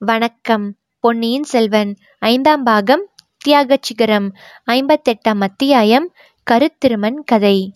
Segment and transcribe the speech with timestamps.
[0.00, 0.74] வணக்கம்.
[1.00, 3.08] பொன்னியின் செல்வன் ஐந்தாம் பாகம்
[3.38, 4.32] தியாகச் சிகரம்
[4.66, 6.12] ஐம்பத்தெட்டாம் அத்தியாயம்
[6.50, 7.72] கருத்திருமன் கதை.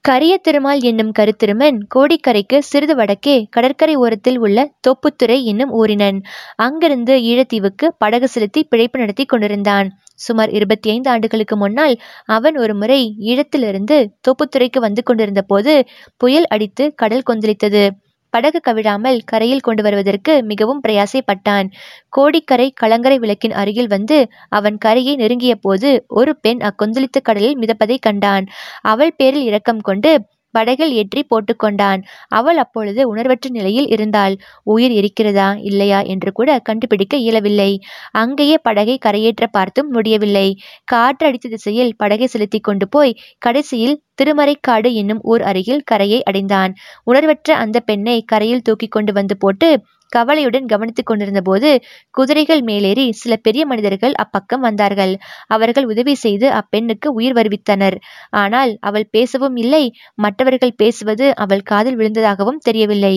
[0.00, 6.22] கரிய திருமால் என்னும் கருத்திருமன் கோடிக்கரைக்கு சிறிது வடக்கே கடற்கரை ஓரத்தில் உள்ள தோப்புத்துறை என்னும் ஊரினன்.
[6.56, 9.98] அங்கிருந்து ஈழத்தீவுக்கு படகு செலுத்தி பிழைப்பு நடத்தி கொண்டிருந்தான்.
[10.14, 15.84] சுமார் இருபத்தி ஐந்து ஆண்டுகளுக்கு முன்னால் அவன் ஒரு முறை ஈழத்திலிருந்து தோப்புத்துறைக்கு வந்து கொண்டிருந்த போது
[16.16, 17.90] புயல் அடித்து கடல் கொந்தளித்தது.
[18.32, 21.68] படகு கவிழாமல் கரையில் கொண்டு வருவதற்கு மிகவும் பிரயாசைப்பட்டான்.
[22.08, 28.46] கோடிக்கரை கலங்கரை விளக்கின் அருகில் வந்து அவன் கரையை நெருங்கிய போது ஒரு பெண் அக்கொந்தளித்த கடலில் மிதப்பதை கண்டான்.
[28.84, 30.12] அவள் பேரில் இரக்கம் கொண்டு
[30.54, 34.34] படகில் ஏற்றி போட்டுக்கொண்டான் அவள் அப்பொழுது உணர்வற்ற நிலையில் இருந்தாள்.
[34.64, 37.70] உயிர் இருக்கிறதா இல்லையா என்று கூட கண்டுபிடிக்க இயலவில்லை.
[38.12, 40.48] அங்கேயே படகை கரையேற்ற பார்த்தும் முடியவில்லை.
[40.84, 46.72] காற்று அடித்த திசையில் படகை செலுத்தி கொண்டு போய் கடைசியில் திருமறைக்காடு என்னும் ஊர் அருகில் கரையை அடைந்தான்.
[47.04, 49.70] உணர்வற்ற அந்த பெண்ணை கரையில் தூக்கி கொண்டு வந்து போட்டு
[50.12, 51.70] கவலையுடன் கவனித்துக் கொண்டிருந்த போது
[52.10, 55.12] குதிரைகள் மேலேறி சில பெரிய மனிதர்கள் அப்பக்கம் வந்தார்கள்.
[55.46, 57.96] அவர்கள் உதவி செய்து அப்பெண்ணுக்கு உயிர் வருவித்தனர்.
[58.30, 59.82] ஆனால் அவள் பேசவும் இல்லை.
[60.14, 63.14] மற்றவர்கள் பேசுவது அவள் காதில் விழுந்ததாகவும் தெரியவில்லை.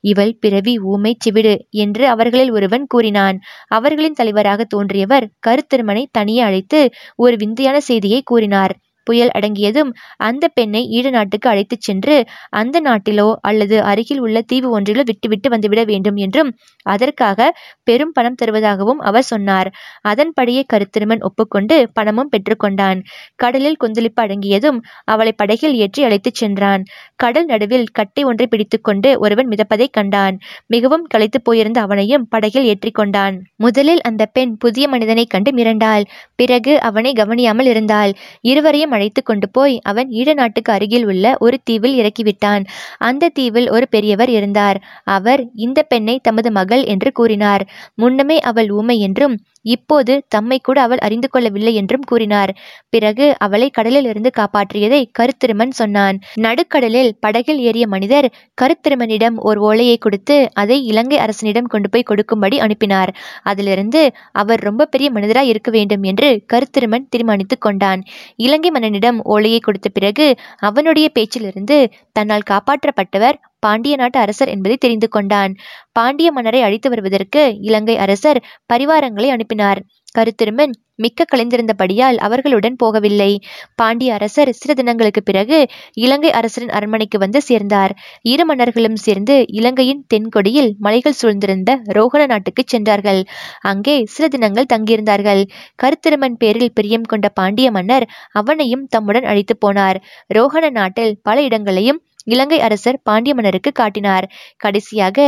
[0.00, 3.38] இவள் பிறவி ஊமை சிவிடு என்று அவர்களில் ஒருவன் கூறினான்.
[3.68, 6.80] அவர்களின் தலைவராக தோன்றியவர் கருத்திருமனை தனியே அழைத்து
[7.16, 8.74] ஒரு விந்தையான செய்தியை கூறினார்.
[9.04, 12.16] புயல் அடங்கியதும் அந்த பெண்ணை ஈழ நாட்டுக்கு அழைத்துச் சென்று
[12.52, 16.50] அந்த நாட்டிலோ அல்லது அருகில் உள்ள தீவு ஒன்றிலோ விட்டுவிட்டு வந்துவிட வேண்டும் என்றும்
[16.86, 17.38] அதற்காக
[17.84, 19.68] பெரும் பணம் தருவதாகவும் அவர் சொன்னார்.
[20.02, 22.98] அதன்படியே கருத்திருமன் ஒப்புக்கொண்டு பணமும் பெற்றுக்கொண்டான்.
[23.36, 26.82] கடலில் கொந்தளிப்பு அடங்கியதும் அவளை படகில் ஏற்றி அழைத்துச் சென்றான்.
[27.16, 30.36] கடல் நடுவில் கட்டை ஒன்றை பிடித்துக்கொண்டு ஒருவன் மிதப்பதை கண்டான்.
[30.66, 36.04] மிகவும் களைத்து போயிருந்த அவனையும் படகில் ஏற்றிக்கொண்டான் முதலில் அந்த பெண் புதிய மனிதனை கண்டு மிரண்டாள்.
[36.36, 38.12] பிறகு அவனை கவனியாமல் இருந்தாள்.
[38.42, 42.64] இருவரையும் அழைத்து கொண்டு போய் அவன் ஈழ நாட்டுக்கு அருகில் உள்ள ஒரு தீவில் இறக்கிவிட்டான்.
[43.02, 44.80] அந்த தீவில் ஒரு பெரியவர் இருந்தார்.
[45.16, 47.64] அவர் இந்த பெண்ணை தமது மகள் என்று கூறினார்.
[47.94, 52.50] முன்னமே அவள் ஊமை என்றும் இப்போது தம்மை கூட அவள் அறிந்து கொள்ளவில்லை என்றும் கூறினார்.
[52.88, 56.16] பிறகு அவளை கடலில் இருந்து காப்பாற்றியதை கருத்திருமன் சொன்னான்.
[56.40, 58.28] நடுக்கடலில் படகில் ஏறிய மனிதர்
[58.62, 63.12] கருத்திருமனிடம் ஒரு ஓலையை கொடுத்து அதை இலங்கை அரசனிடம் கொண்டு போய் கொடுக்கும்படி அனுப்பினார்.
[63.42, 64.02] அதிலிருந்து
[64.32, 68.02] அவர் ரொம்ப பெரிய மனிதராய் இருக்க வேண்டும் என்று கருத்திருமன் தீர்மானித்துக் கொண்டான்.
[68.36, 70.26] இலங்கை மன்னனிடம் ஓலையை கொடுத்த பிறகு
[70.60, 71.78] அவனுடைய பேச்சிலிருந்து
[72.12, 75.52] தன்னால் காப்பாற்றப்பட்டவர் பாண்டிய நாட்டு அரசர் என்பதை தெரிந்து கொண்டான்.
[75.92, 78.40] பாண்டிய மன்னரை அழைத்து வருவதற்கு இலங்கை அரசர்
[78.72, 79.80] பரிவாரங்களை அனுப்பினார்.
[80.18, 80.72] கருத்திருமன்
[81.04, 83.30] மிக்க கலைந்திருந்தபடியால் அவர்களுடன் போகவில்லை.
[83.74, 85.58] பாண்டிய அரசர் சில தினங்களுக்கு பிறகு
[86.00, 87.94] இலங்கை அரசரின் அரண்மனைக்கு வந்து சேர்ந்தார்.
[88.32, 93.20] இரு மன்னர்களும் சேர்ந்து இலங்கையின் தென்கொடியில் மலைகள் சூழ்ந்திருந்த ரோகண நாட்டுக்கு சென்றார்கள்.
[93.62, 95.42] அங்கே சில தினங்கள் தங்கியிருந்தார்கள்.
[95.82, 100.00] கருத்திருமன் பேரில் பிரியம் கொண்ட பாண்டிய மன்னர் அவனையும் தம்முடன் அழைத்து போனார்.
[100.34, 104.26] ரோகண நாட்டில் பல இடங்களையும் இலங்கை அரசர் பாண்டிய மன்னருக்கு காட்டினார்.
[104.56, 105.18] கடைசியாக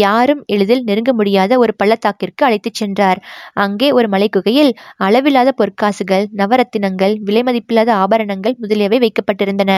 [0.00, 3.20] யாரும் எளிதில் நெருங்க முடியாத ஒரு பள்ளத்தாக்கிற்கு அழைத்துச் சென்றார்.
[3.54, 9.72] அங்கே ஒரு மலைக்குகையில் அளவில்லாத பொற்காசுகள் நவரத்தினங்கள் விலைமதிப்பில்லாத ஆபரணங்கள் முதலியவை வைக்கப்பட்டிருந்தன.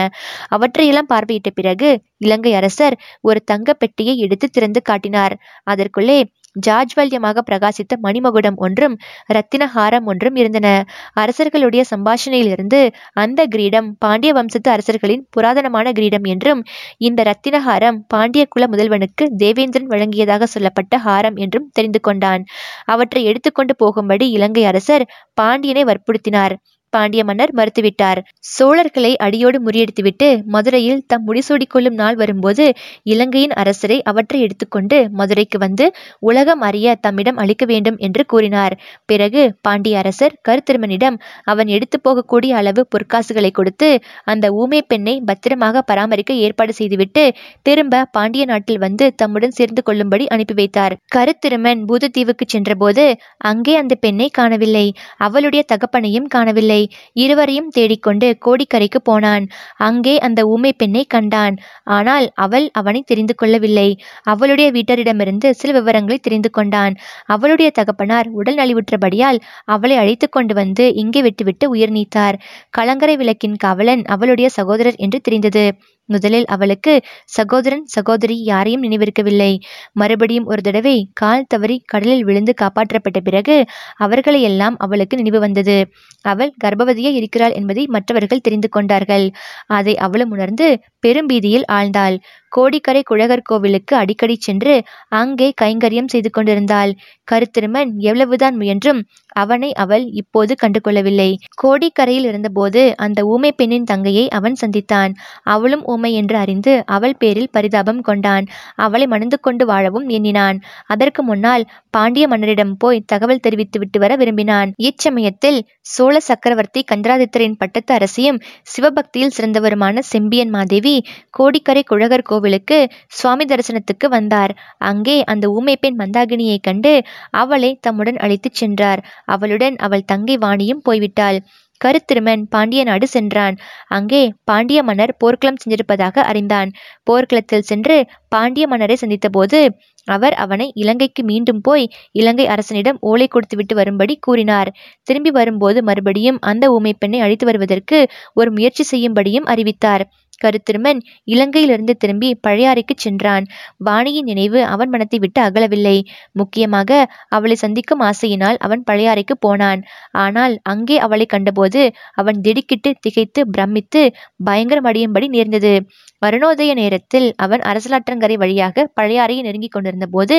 [0.49, 5.35] அவற்றையெல்லாம் பார்வையிட்ட பிறகு இலங்கை அரசர் ஒரு தங்க பெட்டியை எடுத்து திறந்து காட்டினார்.
[5.63, 6.19] அதற்குள்ளே
[6.55, 8.95] ஜாஜ்வல்யமாக பிரகாசித்த மணிமகுடம் ஒன்றும்
[9.33, 10.67] இரத்தினஹாரம் ஒன்றும் இருந்தன.
[11.13, 12.79] அரசர்களுடைய சம்பாஷணையிலிருந்து
[13.13, 16.61] அந்த கிரீடம் பாண்டிய வம்சத்து அரசர்களின் புராதனமான கிரீடம் என்றும்
[16.97, 22.43] இந்த ரத்தினஹாரம் பாண்டிய குல முதல்வனுக்கு தேவேந்திரன் வழங்கியதாக சொல்லப்பட்ட ஹாரம் என்றும் தெரிந்து கொண்டான்.
[22.85, 26.55] அவற்றை எடுத்துக்கொண்டு போகும்படி இலங்கை அரசர் பாண்டியனை வற்புறுத்தினார்.
[26.95, 28.19] பாண்டிய மன்னர் மறுத்துவிட்டார்.
[28.53, 32.65] சோழர்களை அடியோடு முறியடித்துவிட்டு மதுரையில் தம் முடிசூடிக்கொள்ளும் நாள் வரும்போது
[33.13, 35.85] இலங்கையின் அரசரை அவற்றை எடுத்துக்கொண்டு மதுரைக்கு வந்து
[36.19, 38.75] உலகம் அறிய தம்மிடம் அளிக்க வேண்டும் என்று கூறினார்.
[39.05, 43.89] பிறகு பாண்டிய அரசர் கருத்திருமனிடம் அவன் எடுத்து போகக்கூடிய அளவு பொற்காசுகளை கொடுத்து
[44.25, 47.23] அந்த ஊமை பெண்ணை பத்திரமாக பராமரிக்க ஏற்பாடு செய்துவிட்டு
[47.61, 50.93] திரும்ப பாண்டிய நாட்டில் வந்து தம்முடன் சேர்ந்து கொள்ளும்படி அனுப்பி வைத்தார்.
[51.15, 53.05] கருத்திருமன் பூதத்தீவுக்கு சென்றபோது
[53.51, 54.85] அங்கே அந்த பெண்ணை காணவில்லை.
[55.17, 56.81] அவளுடைய தகப்பனையும் காணவில்லை.
[57.23, 59.45] இருவரையும் தேடிக்கொண்டு கோடிக்கரைக்கு போனான்.
[59.87, 61.55] அங்கே அந்த ஊமை பெண்ணை கண்டான்.
[61.97, 63.89] ஆனால் அவள் அவனை தெரிந்து கொள்ளவில்லை.
[64.23, 66.95] அவளுடைய வீட்டரிடமிருந்து சில விவரங்களை தெரிந்து கொண்டான்.
[67.25, 72.37] அவளுடைய தகப்பனார் உடல் நலிவுற்றபடியால் அவளை அழைத்து கொண்டு வந்து இங்கே விட்டுவிட்டு உயிர் நீத்தார்.
[72.69, 75.65] கலங்கரை விளக்கின் காவலன் அவளுடைய சகோதரர் என்று தெரிந்தது.
[76.09, 76.93] முதலில் அவளுக்கு
[77.37, 79.51] சகோதரன் சகோதரி யாரையும் நினைவிருக்கவில்லை.
[79.93, 83.57] மறுபடியும் ஒரு தடவை கால் தவறி கடலில் விழுந்து காப்பாற்றப்பட்ட பிறகு
[83.97, 85.77] அவர்களை எல்லாம் அவளுக்கு நினைவு வந்தது.
[86.25, 89.27] அவள் கர்ப்பவதியாக இருக்கிறாள் என்பதை மற்றவர்கள் தெரிந்து கொண்டார்கள்.
[89.71, 90.67] அதை அவளும் உணர்ந்து
[91.03, 92.15] பெரும்பீதியில் ஆழ்ந்தாள்.
[92.51, 94.73] கோடிக்கரை குழகர் கோவிலுக்கு அடிக்கடி சென்று
[95.13, 96.91] அங்கே கைங்கரியம் செய்து கொண்டிருந்தாள்.
[97.27, 98.99] கருத்திருமன் எவ்வளவுதான் முயன்றும்
[99.35, 101.29] அவனை அவள் இப்போது கண்டுகொள்ளவில்லை.
[101.63, 105.13] கோடிக்கரையில் இருந்தபோது அந்த ஊமை பெண்ணின் தங்கையை அவன் சந்தித்தான்.
[105.53, 108.45] அவளும் ஊமை ஊமை என்று அறிந்து அவள் பேரில் பரிதாபம் கொண்டான்.
[108.77, 110.57] அவளை மணந்து கொண்டு வாழவும் எண்ணினான்.
[110.87, 114.69] அதற்கு முன்னால் பாண்டிய மன்னரிடம் போய் தகவல் தெரிவித்து விட்டு வர விரும்பினான்.
[114.81, 115.59] இச்சமயத்தில்
[115.93, 118.41] சோழ சக்கரவர்த்தி கந்தராதித்தரின் பட்டத்து அரசியும்
[118.73, 120.95] சிவபக்தியில் சிறந்தவருமான செம்பியன் மாதேவி
[121.29, 122.79] கோடிக்கரை குழகர் கோவிலுக்கு
[123.19, 124.53] சுவாமி தரிசனத்துக்கு வந்தார்.
[124.83, 126.93] அங்கே அந்த ஊமை பெண் மந்தாகினியை கண்டு
[127.35, 129.03] அவளை தம்முடன் அழைத்துச் சென்றார்.
[129.27, 131.39] அவளுடன் அவள் தங்கை வாணியும் போய்விட்டாள்.
[131.85, 133.55] கருத்திருமன் பாண்டிய நாடு சென்றான்.
[133.87, 136.69] அங்கே பாண்டிய மன்னர் போர்க்களம் சென்றிருப்பதாக அறிந்தான்.
[137.03, 137.97] போர்க்களத்தில் சென்று
[138.27, 139.61] பாண்டிய மன்னரை சந்தித்தபோது
[140.07, 144.69] அவர் அவனை இலங்கைக்கு மீண்டும் போய் இலங்கை அரசனிடம் ஓலை கொடுத்துவிட்டு வரும்படி கூறினார்.
[145.03, 147.99] திரும்பி வரும்போது மறுபடியும் அந்த ஊமை பெண்ணை அழைத்து வருவதற்கு
[148.33, 150.03] ஒரு முயற்சி செய்யும்படியும் அறிவித்தார்.
[150.43, 150.99] கருத்திருமன்
[151.33, 153.45] இலங்கையிலிருந்து திரும்பி பழையாறைக்கு சென்றான்.
[153.85, 155.97] வாணியின் நினைவு அவன் மனத்தை விட்டு அகலவில்லை.
[156.31, 156.91] முக்கியமாக
[157.29, 159.81] அவளை சந்திக்கும் ஆசையினால் அவன் பழையாறைக்கு போனான்.
[160.23, 164.03] ஆனால் அங்கே அவளை கண்டபோது அவன் திடுக்கிட்டு திகைத்து பிரமித்து
[164.45, 165.73] பயங்கரமடியும்படி நேர்ந்தது.
[166.21, 170.37] வருணோதய நேரத்தில் அவன் அரசலாற்றங்கரை வழியாக பழையாறையை நெருங்கிக் கொண்டிருந்த போது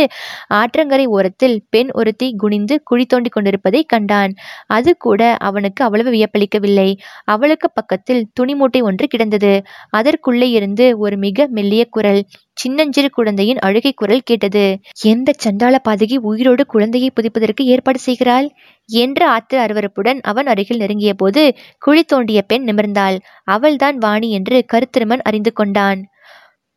[0.59, 4.33] ஆற்றங்கரை ஓரத்தில் பெண் ஒருத்தி குனிந்து குழி தோண்டி கொண்டிருப்பதை கண்டான்.
[4.69, 6.89] அது கூட அவனுக்கு அவ்வளவு வியப்பளிக்கவில்லை.
[7.25, 9.53] அவளுக்கு பக்கத்தில் துணி மூட்டை ஒன்று கிடந்தது.
[9.95, 12.21] அதற்குள்ளே இருந்து ஒரு மிக மெல்லிய குரல்
[12.53, 14.65] சின்னஞ்சிறு குழந்தையின் அழுகை குரல் கேட்டது.
[15.03, 18.47] எந்த சண்டாள பாதகி உயிரோடு குழந்தையை புதிப்பதற்கு ஏற்பாடு செய்கிறாள்?
[18.89, 21.43] என்ற ஆத்திர அருவருப்புடன் அவன் அருகில் நெருங்கிய போது
[21.79, 23.19] குழி தோண்டிய பெண் நிமிர்ந்தாள்.
[23.49, 26.03] அவள்தான் வாணி என்று கருத்திருமன் அறிந்து கொண்டான்.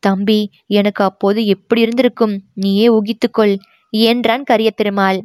[0.02, 0.40] தம்பி
[0.72, 2.34] எனக்கு அப்போது எப்படி இருந்திருக்கும்?
[2.54, 3.54] நீயே ஊகித்துக்கொள்
[3.92, 5.18] என்றான் கரிய பெருமாள்.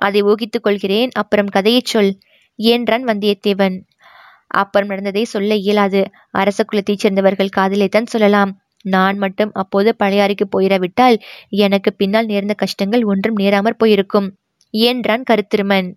[0.00, 2.12] அதை ஊகித்துக் கொள்கிறேன் அப்புறம் கதையைச் சொல்
[2.58, 3.76] என்றான் வந்தியத்தேவன்.
[4.54, 6.02] அப்புறம் நடந்ததை சொல்ல இயலாது.
[6.30, 8.52] அரச குலத்தைச் சேர்ந்தவர்கள் காதலைத்தான் சொல்லலாம்.
[8.84, 11.16] நான் மட்டும் அப்போது பழையாறைக்கு போயிடாவிட்டால்
[11.48, 14.28] எனக்கு பின்னால் நேர்ந்த கஷ்டங்கள் ஒன்றும் நேராமற் போயிருக்கும்
[14.74, 15.88] என்றான் கருத்திருமன்.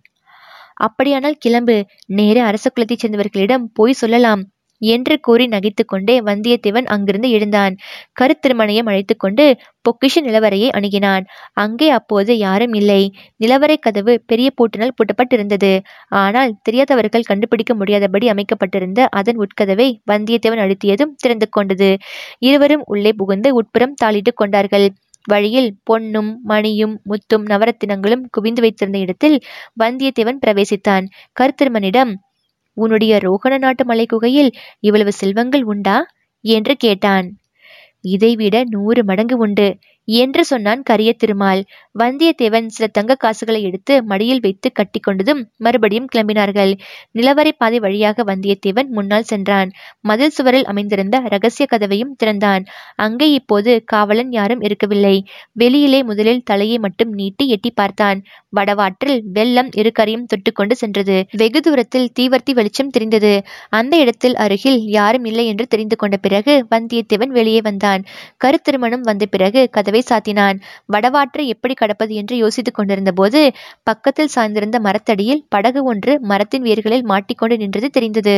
[0.74, 1.76] அப்படியானால் கிளம்பு.
[2.06, 4.42] நேரே அரச குலத்தைச் சேர்ந்தவர்களிடம் போய் சொல்லலாம்.
[4.78, 7.76] என்று கூறி நகைத்துக்கொண்டே வந்தியத்தேவன் அங்கிருந்து எழுந்தான்.
[8.20, 9.56] கருத்திருமணையும் அழைத்து கொண்டு
[9.88, 11.24] பொக்கிஷ நிலவரையை அணுகினான்.
[11.52, 13.12] அங்கே அப்போது யாரும் இல்லை.
[13.44, 15.80] நிலவரை கதவு பெரிய பூட்டினால் பூட்டப்பட்டிருந்தது.
[16.08, 21.96] ஆனால் தெரியாதவர்கள் கண்டுபிடிக்க முடியாதபடி அமைக்கப்பட்டிருந்த அதன் உட்கதவை வந்தியத்தேவன் அழுத்தியதும் திறந்து கொண்டது.
[22.38, 24.88] இருவரும் உள்ளே புகுந்து உட்புறம் தாளிட்டுக் கொண்டார்கள்.
[25.24, 29.42] வழியில் பொன்னும் மணியும் முத்தும் நவரத்தினங்களும் குவிந்து வைத்திருந்த இடத்தில்
[29.82, 31.04] வந்தியத்தேவன் பிரவேசித்தான்.
[31.40, 32.12] கருத்திருமனிடம்
[32.76, 34.50] உன்னுடைய ரோகண நாட்டு மலை குகையில்
[34.80, 35.96] இவ்வளவு செல்வங்கள் உண்டா?
[36.44, 37.28] என்று கேட்டான்.
[38.04, 39.68] இதைவிட நூறு மடங்கு உண்டு.
[40.06, 41.62] என்று சொன்னான் கரிய திருமால்.
[41.98, 46.72] வந்தியத்தேவன் சில தங்க காசுகளை எடுத்து மடியில் வைத்து கட்டி கொண்டதும் மறுபடியும் கிளம்பினார்கள்.
[47.12, 49.70] நிலவரை பாதை வழியாக வந்தியத்தேவன் முன்னால் சென்றான்.
[50.00, 52.64] மதில் சுவரில் அமைந்திருந்த ரகசிய கதவையும் திறந்தான்.
[52.96, 55.16] அங்கே இப்போது காவலன் யாரும் இருக்கவில்லை.
[55.52, 58.24] வெளியிலே முதலில் தலையை மட்டும் நீட்டி எட்டி பார்த்தான்.
[58.56, 61.24] வடவாற்றில் வெள்ளம் இருக்கரையும் தொட்டுக்கொண்டு சென்றது.
[61.36, 63.32] வெகு தூரத்தில் தீவர்த்தி வெளிச்சம் தெரிந்தது.
[63.68, 68.04] அந்த இடத்தில் அருகில் யாரும் இல்லை என்று தெரிந்து கொண்ட பிறகு வந்தியத்தேவன் வெளியே வந்தான்.
[68.44, 70.58] கருத்திருமணம் வந்த பிறகு கதவை சாத்தினான்.
[70.92, 73.52] வடவாற்றை எப்படி கடப்பது என்று யோசித்துக் கொண்டிருந்த போது
[73.82, 78.36] பக்கத்தில் சாய்ந்திருந்த மரத்தடியில் படகு ஒன்று மரத்தின் வேர்களில் மாட்டிக்கொண்டு நின்றது தெரிந்தது.